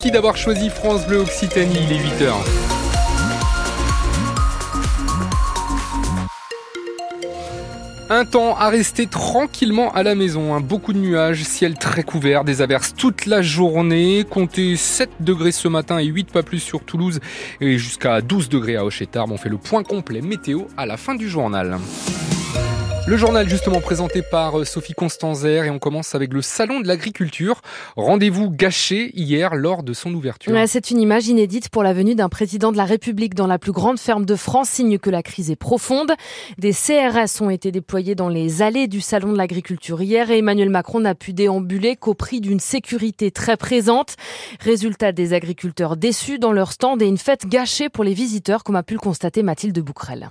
[0.00, 2.32] Merci d'avoir choisi France Bleu Occitanie, il est 8h.
[8.08, 10.54] Un temps à rester tranquillement à la maison.
[10.54, 10.60] Hein.
[10.60, 14.22] Beaucoup de nuages, ciel très couvert, des averses toute la journée.
[14.22, 17.18] Comptez 7 degrés ce matin et 8 pas plus sur Toulouse
[17.60, 19.32] et jusqu'à 12 degrés à Hochetarbe.
[19.32, 21.76] On fait le point complet météo à la fin du journal.
[23.08, 26.86] Le journal justement présenté par euh, Sophie Constanzer et on commence avec le salon de
[26.86, 27.62] l'agriculture.
[27.96, 30.54] Rendez-vous gâché hier lors de son ouverture.
[30.66, 33.72] C'est une image inédite pour la venue d'un président de la République dans la plus
[33.72, 36.12] grande ferme de France, signe que la crise est profonde.
[36.58, 40.68] Des CRS ont été déployés dans les allées du salon de l'agriculture hier et Emmanuel
[40.68, 44.16] Macron n'a pu déambuler qu'au prix d'une sécurité très présente.
[44.60, 48.76] Résultat des agriculteurs déçus dans leur stand et une fête gâchée pour les visiteurs comme
[48.76, 50.30] a pu le constater Mathilde Bouquerel.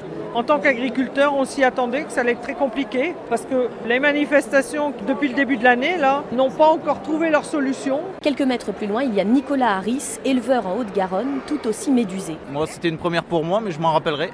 [0.33, 3.99] en tant qu'agriculteur, on s'y attendait que ça allait être très compliqué parce que les
[3.99, 7.99] manifestations depuis le début de l'année là n'ont pas encore trouvé leur solution.
[8.21, 12.37] Quelques mètres plus loin, il y a Nicolas Harris, éleveur en Haute-Garonne, tout aussi médusé.
[12.51, 14.31] Moi, c'était une première pour moi, mais je m'en rappellerai.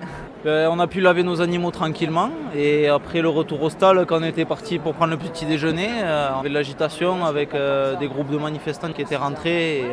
[0.48, 4.22] Euh, on a pu laver nos animaux tranquillement et après le retour au stade, quand
[4.22, 7.98] on était parti pour prendre le petit déjeuner, euh, on avait de l'agitation avec euh,
[7.98, 9.84] des groupes de manifestants qui étaient rentrés.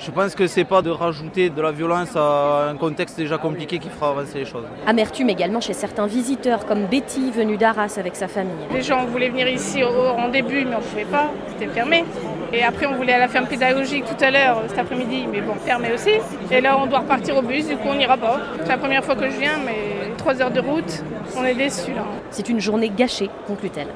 [0.00, 3.78] je pense que c'est pas de rajouter de la violence à un contexte déjà compliqué
[3.78, 4.64] qui fera avancer les choses.
[4.86, 8.54] Amertume également chez certains visiteurs comme Betty venue d'Arras avec sa famille.
[8.72, 12.04] Les gens voulaient venir ici en début mais on ne pouvait pas, c'était fermé.
[12.52, 15.54] Et après on voulait à la ferme pédagogique tout à l'heure cet après-midi mais bon
[15.54, 16.12] fermé aussi.
[16.50, 18.40] Et là on doit repartir au bus, du coup on n'ira pas.
[18.62, 21.02] C'est la première fois que je viens mais trois heures de route,
[21.36, 22.04] on est déçus là.
[22.30, 23.88] C'est une journée gâchée, conclut-elle.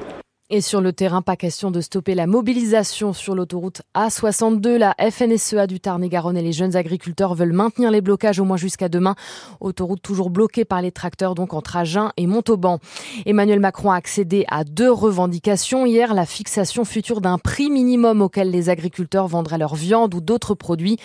[0.48, 4.76] Et sur le terrain, pas question de stopper la mobilisation sur l'autoroute A62.
[4.76, 8.88] La FNSEA du Tarn-et-Garonne et les jeunes agriculteurs veulent maintenir les blocages au moins jusqu'à
[8.88, 9.16] demain.
[9.58, 12.78] Autoroute toujours bloquée par les tracteurs, donc entre Agen et Montauban.
[13.26, 15.84] Emmanuel Macron a accédé à deux revendications.
[15.84, 20.54] Hier, la fixation future d'un prix minimum auquel les agriculteurs vendraient leur viande ou d'autres
[20.54, 20.96] produits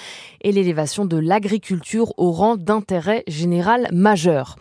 [0.41, 4.56] et l'élévation de l'agriculture au rang d'intérêt général majeur.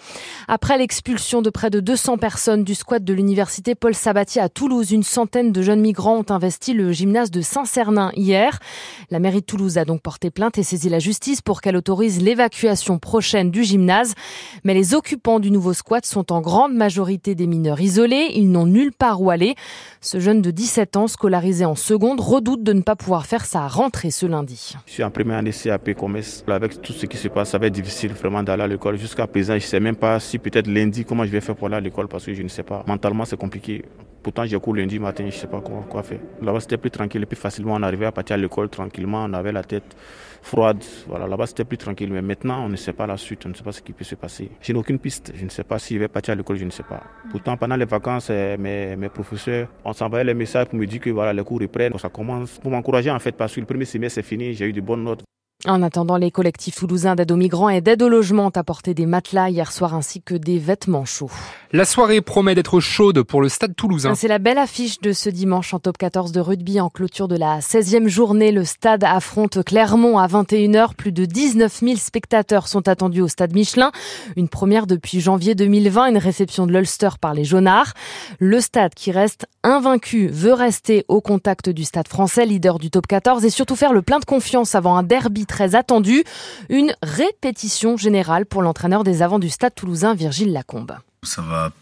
[0.49, 4.70] Après l'expulsion de près de 200 personnes du squat de l'université Paul Sabatier à Toulouse,
[4.79, 8.61] une centaine de jeunes migrants ont investi le gymnase de Saint-Cernin hier.
[9.11, 12.23] La mairie de Toulouse a donc porté plainte et saisi la justice pour qu'elle autorise
[12.23, 14.15] l'évacuation prochaine du gymnase.
[14.63, 18.31] Mais les occupants du nouveau squat sont en grande majorité des mineurs isolés.
[18.35, 19.57] Ils n'ont nulle part où aller.
[20.01, 23.67] Ce jeune de 17 ans, scolarisé en seconde, redoute de ne pas pouvoir faire sa
[23.67, 24.77] rentrée ce lundi.
[24.87, 26.45] Je suis en première année CAP commerce.
[26.47, 28.97] Avec tout ce qui se passe, ça va être difficile vraiment d'aller à l'école.
[28.97, 31.67] Jusqu'à présent, je ne sais même pas si peut-être lundi, comment je vais faire pour
[31.67, 32.85] aller à l'école parce que je ne sais pas.
[32.87, 33.85] Mentalement, c'est compliqué.
[34.23, 36.21] Pourtant, j'ai cours lundi matin, je ne sais pas quoi, faire.
[36.41, 37.75] Là-bas, c'était plus tranquille et plus facilement.
[37.75, 39.97] On arrivait à partir à l'école tranquillement, on avait la tête
[40.43, 40.83] froide.
[41.09, 42.11] Voilà, là-bas, c'était plus tranquille.
[42.13, 44.05] Mais maintenant, on ne sait pas la suite, on ne sait pas ce qui peut
[44.05, 44.51] se passer.
[44.61, 45.33] Je n'ai aucune piste.
[45.35, 47.03] Je ne sais pas si je vais partir à l'école, je ne sais pas.
[47.31, 51.01] Pourtant, pendant les vacances, eh, mes, mes professeurs, on s'envoyait les messages pour me dire
[51.01, 51.99] que voilà, les cours reprennent.
[51.99, 54.73] Ça commence pour m'encourager en fait, parce que le premier semestre c'est fini, j'ai eu
[54.73, 55.23] de bonnes notes.
[55.67, 59.05] En attendant, les collectifs toulousains d'aide aux migrants et d'aide au logement ont apporté des
[59.05, 61.31] matelas hier soir ainsi que des vêtements chauds.
[61.73, 64.15] La soirée promet d'être chaude pour le stade toulousain.
[64.15, 67.37] C'est la belle affiche de ce dimanche en top 14 de rugby en clôture de
[67.37, 68.53] la 16e journée.
[68.53, 70.95] Le stade affronte Clermont à 21h.
[70.95, 73.93] Plus de 19 000 spectateurs sont attendus au stade Michelin.
[74.37, 77.93] Une première depuis janvier 2020, une réception de l'Ulster par les Jaunards.
[78.39, 83.07] Le stade qui reste invaincu veut rester au contact du stade français, leader du top
[83.07, 86.25] 14 et surtout faire le plein de confiance avant un derby très attendu.
[86.69, 90.97] Une répétition générale pour l'entraîneur des avants du stade toulousain, Virgile Lacombe.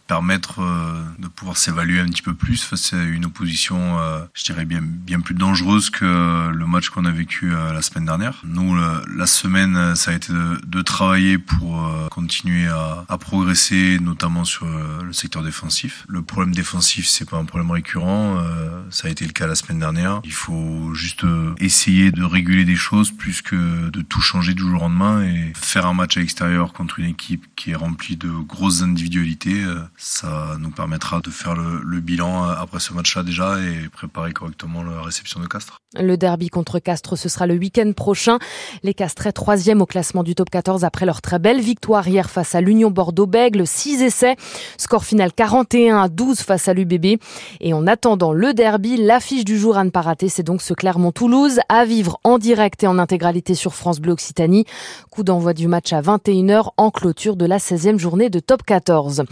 [0.08, 4.42] Permettre euh, de pouvoir s'évaluer un petit peu plus face à une opposition, euh, je
[4.42, 8.40] dirais bien bien plus dangereuse que le match qu'on a vécu euh, la semaine dernière.
[8.44, 14.66] Nous, la semaine, ça a été de, travailler pour continuer à, à, progresser, notamment sur
[14.66, 16.06] le secteur défensif.
[16.08, 18.42] Le problème défensif, c'est pas un problème récurrent.
[18.88, 20.20] Ça a été le cas la semaine dernière.
[20.24, 21.26] Il faut juste
[21.58, 25.52] essayer de réguler des choses plus que de tout changer du jour au lendemain et
[25.54, 29.62] faire un match à l'extérieur contre une équipe qui est remplie de grosses individualités
[30.00, 35.02] Ça nous permettra de faire le, bilan après ce match-là déjà et préparer correctement la
[35.02, 35.80] réception de Castres.
[35.98, 38.38] Le derby contre Castres, ce sera le week-end prochain.
[38.84, 42.54] Les Castres, troisième au classement du top 14 après leur très belle victoire hier face
[42.54, 43.66] à l'Union Bordeaux-Bègle.
[43.66, 44.36] 6 essais,
[44.76, 47.20] score final 41 à 12 face à l'UBB.
[47.60, 50.74] Et en attendant le derby, l'affiche du jour à ne pas rater, c'est donc ce
[50.74, 54.64] Clermont-Toulouse à vivre en direct et en intégralité sur France Bleu Occitanie.
[55.10, 59.24] Coup d'envoi du match à 21h en clôture de la 16e journée de top 14.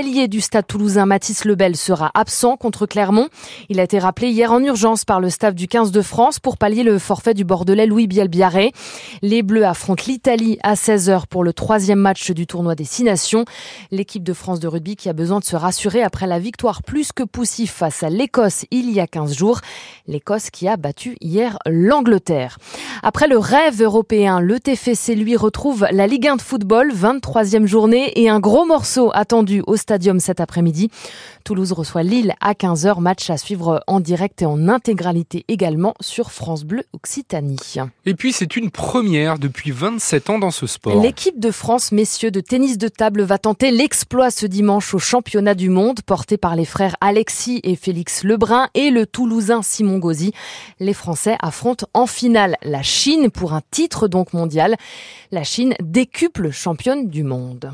[0.00, 3.28] L'ailier du stade toulousain Mathis Lebel sera absent contre Clermont.
[3.68, 6.56] Il a été rappelé hier en urgence par le staff du 15 de France pour
[6.56, 8.72] pallier le forfait du Bordelais Louis Bielbiaré.
[9.20, 13.44] Les Bleus affrontent l'Italie à 16h pour le troisième match du tournoi des Six Nations.
[13.90, 17.12] L'équipe de France de rugby qui a besoin de se rassurer après la victoire plus
[17.12, 19.60] que poussive face à l'Écosse il y a 15 jours.
[20.06, 22.56] L'Écosse qui a battu hier l'Angleterre.
[23.02, 28.18] Après le rêve européen, le TFC lui retrouve la Ligue 1 de football, 23e journée
[28.18, 30.88] et un gros morceau attendu au stadium cet après-midi.
[31.42, 36.30] Toulouse reçoit Lille à 15h, match à suivre en direct et en intégralité également sur
[36.30, 37.56] France Bleu Occitanie.
[38.06, 41.02] Et puis c'est une première depuis 27 ans dans ce sport.
[41.02, 45.56] L'équipe de France messieurs de tennis de table va tenter l'exploit ce dimanche au championnat
[45.56, 50.30] du monde porté par les frères Alexis et Félix Lebrun et le Toulousain Simon Gauzy.
[50.78, 54.76] Les Français affrontent en finale la Chine pour un titre donc mondial.
[55.32, 57.72] La Chine décuple championne du monde.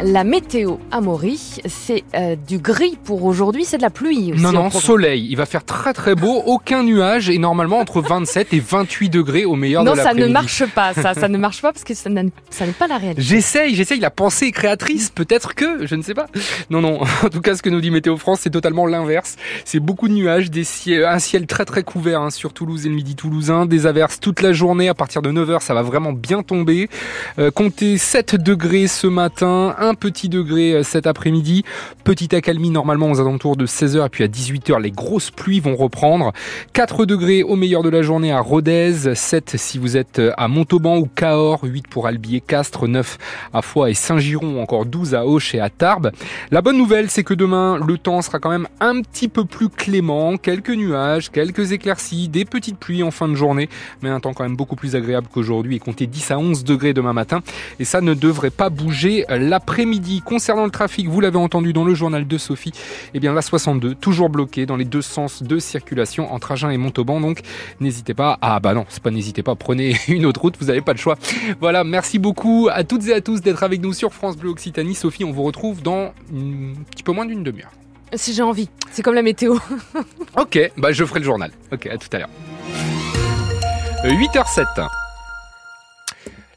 [0.00, 4.42] La météo à Maury, c'est euh, du gris pour aujourd'hui, c'est de la pluie aussi.
[4.42, 5.28] Non, non, soleil.
[5.30, 9.44] Il va faire très très beau, aucun nuage et normalement entre 27 et 28 degrés
[9.44, 10.20] au meilleur de l'après-midi.
[10.20, 12.86] Non, ça ne marche pas, ça, ça ne marche pas parce que ça n'est pas
[12.88, 13.22] la réalité.
[13.22, 16.26] J'essaye, j'essaye, la pensée créatrice, peut-être que, je ne sais pas.
[16.70, 19.36] Non, non, en tout cas, ce que nous dit Météo France, c'est totalement l'inverse.
[19.64, 20.64] C'est beaucoup de nuages, des
[21.04, 24.42] un ciel très très couvert hein, sur Toulouse et le midi toulousain, des averses toute
[24.42, 24.88] la journée.
[24.88, 26.88] À partir de 9h, ça va vraiment bien tomber.
[27.38, 31.64] Euh, comptez 7 degrés ce matin, un petit degré euh, cet après-midi.
[32.04, 35.74] Petite accalmie normalement aux alentours de 16h et puis à 18h les grosses pluies vont
[35.74, 36.32] reprendre.
[36.72, 40.46] 4 degrés au meilleur de la journée à Rodez, 7 si vous êtes euh, à
[40.46, 43.18] Montauban ou Cahors, 8 pour Albier, Castres, 9
[43.52, 46.12] à Foix et Saint-Giron, encore 12 à Auch et à Tarbes.
[46.52, 49.68] La bonne nouvelle c'est que demain le temps sera quand même un petit peu plus
[49.68, 53.68] clément, quelques nuages, quelques éclaircies, des petites pluies en fin de journée,
[54.00, 56.92] mais un temps quand même beaucoup plus agréable qu'aujourd'hui et comptez 10 à 11 degrés
[56.92, 57.42] demain matin
[57.80, 60.20] et ça ne devrait pas bouger l'après l'après-midi.
[60.20, 62.72] Concernant le trafic, vous l'avez entendu dans le journal de Sophie,
[63.14, 66.76] eh bien la 62, toujours bloquée dans les deux sens de circulation entre Agen et
[66.76, 67.22] Montauban.
[67.22, 67.40] Donc
[67.80, 68.36] n'hésitez pas.
[68.42, 70.98] Ah bah non, c'est pas n'hésitez pas, prenez une autre route, vous n'avez pas le
[70.98, 71.16] choix.
[71.58, 74.94] Voilà, merci beaucoup à toutes et à tous d'être avec nous sur France Bleu Occitanie.
[74.94, 77.72] Sophie, on vous retrouve dans un petit peu moins d'une demi-heure.
[78.12, 79.56] Si j'ai envie, c'est comme la météo.
[80.38, 81.50] ok, bah je ferai le journal.
[81.72, 82.30] Ok, à tout à l'heure.
[84.04, 85.01] 8h07.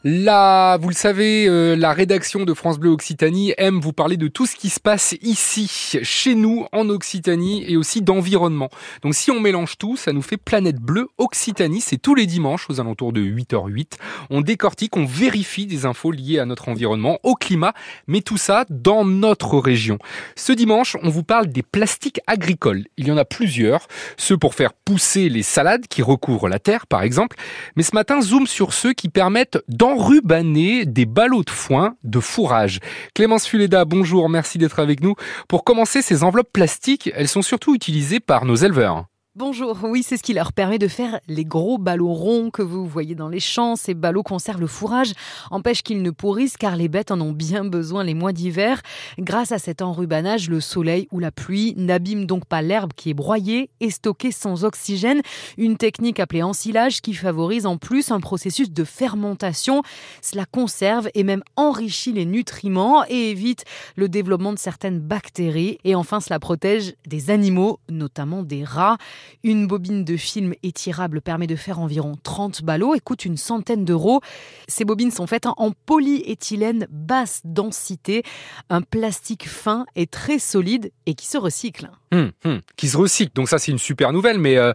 [0.07, 4.27] Là, vous le savez, euh, la rédaction de France Bleu Occitanie aime vous parler de
[4.27, 8.69] tout ce qui se passe ici, chez nous, en Occitanie, et aussi d'environnement.
[9.01, 11.81] Donc si on mélange tout, ça nous fait Planète Bleue Occitanie.
[11.81, 13.93] C'est tous les dimanches aux alentours de 8h08.
[14.29, 17.73] On décortique, on vérifie des infos liées à notre environnement, au climat,
[18.05, 19.97] mais tout ça dans notre région.
[20.35, 22.83] Ce dimanche, on vous parle des plastiques agricoles.
[22.97, 23.87] Il y en a plusieurs,
[24.17, 27.37] ceux pour faire pousser les salades qui recouvrent la terre, par exemple.
[27.75, 32.19] Mais ce matin, zoom sur ceux qui permettent d'en rubaner des ballots de foin de
[32.19, 32.79] fourrage.
[33.13, 35.15] Clémence Fuleda, bonjour, merci d'être avec nous.
[35.47, 39.05] Pour commencer, ces enveloppes plastiques, elles sont surtout utilisées par nos éleveurs.
[39.37, 42.87] Bonjour, oui, c'est ce qui leur permet de faire les gros ballots ronds que vous
[42.87, 43.75] voyez dans les champs.
[43.75, 45.11] Ces ballots conservent le fourrage,
[45.51, 48.81] empêchent qu'ils ne pourrissent car les bêtes en ont bien besoin les mois d'hiver.
[49.19, 53.13] Grâce à cet enrubanage, le soleil ou la pluie n'abîment donc pas l'herbe qui est
[53.13, 55.21] broyée et stockée sans oxygène.
[55.57, 59.81] Une technique appelée ensilage qui favorise en plus un processus de fermentation.
[60.21, 63.65] Cela conserve et même enrichit les nutriments et évite
[63.97, 65.77] le développement de certaines bactéries.
[65.83, 68.95] Et enfin, cela protège des animaux, notamment des rats.
[69.43, 73.85] Une bobine de film étirable permet de faire environ 30 ballots et coûte une centaine
[73.85, 74.21] d'euros.
[74.67, 78.23] Ces bobines sont faites en polyéthylène basse densité,
[78.69, 81.89] un plastique fin et très solide et qui se recycle.
[82.11, 84.73] Hum, hum, qui se recycle, donc ça c'est une super nouvelle, mais euh,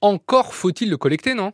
[0.00, 1.52] encore faut-il le collecter, non?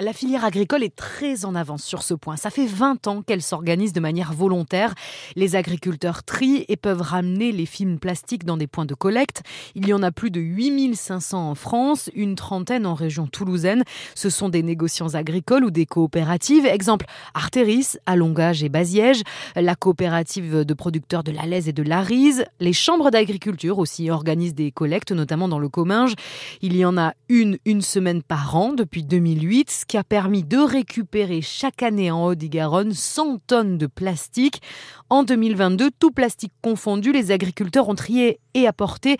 [0.00, 2.36] La filière agricole est très en avance sur ce point.
[2.36, 4.94] Ça fait 20 ans qu'elle s'organise de manière volontaire.
[5.34, 9.42] Les agriculteurs trient et peuvent ramener les films plastiques dans des points de collecte.
[9.74, 13.82] Il y en a plus de 8500 en France, une trentaine en région toulousaine.
[14.14, 16.66] Ce sont des négociants agricoles ou des coopératives.
[16.66, 19.22] Exemple, Arteris, Alongage et Baziège,
[19.56, 22.44] la coopérative de producteurs de la Laise et de l'Arise.
[22.60, 26.14] Les chambres d'agriculture aussi organisent des collectes, notamment dans le Comminges.
[26.62, 30.58] Il y en a une une semaine par an depuis 2008 qui a permis de
[30.58, 34.60] récupérer chaque année en Haute-Garonne 100 tonnes de plastique.
[35.08, 39.16] En 2022, tout plastique confondu, les agriculteurs ont trié et apporté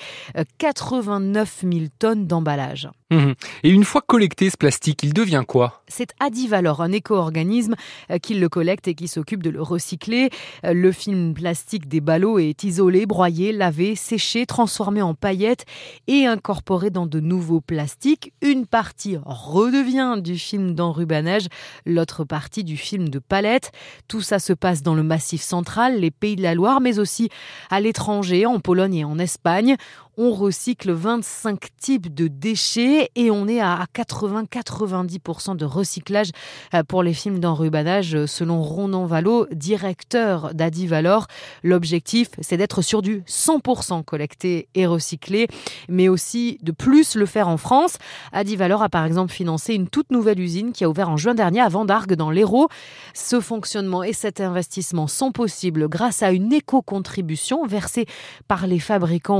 [0.58, 2.88] 89 000 tonnes d'emballage.
[3.10, 3.32] Mmh.
[3.62, 5.82] Et une fois collecté ce plastique, il devient quoi?
[5.88, 7.74] C'est Adivalor, un éco-organisme
[8.10, 10.28] euh, qui le collecte et qui s'occupe de le recycler.
[10.66, 15.64] Euh, le film plastique des ballots est isolé, broyé, lavé, séché, transformé en paillettes
[16.06, 18.34] et incorporé dans de nouveaux plastiques.
[18.42, 21.46] Une partie redevient du film d'enrubanage,
[21.86, 23.72] l'autre partie du film de palette.
[24.06, 27.30] Tout ça se passe dans le Massif central, les Pays de la Loire, mais aussi
[27.70, 29.27] à l'étranger, en Pologne et en Espagne.
[29.28, 29.76] Espagne.
[30.20, 36.30] On recycle 25 types de déchets et on est à 80-90% de recyclage
[36.74, 41.28] euh, pour les films d'enrubanage euh, selon Ronan Valo, directeur d'Adivalor.
[41.62, 45.46] L'objectif, c'est d'être sur du 100% collecté et recyclé,
[45.88, 47.96] mais aussi de plus le faire en France.
[48.32, 51.60] Adivalor a par exemple financé une toute nouvelle usine qui a ouvert en juin dernier
[51.60, 52.66] à Vendargue dans l'Hérault.
[53.14, 58.06] Ce fonctionnement et cet investissement sont possibles grâce à une éco-contribution versée
[58.48, 59.36] par les fabricants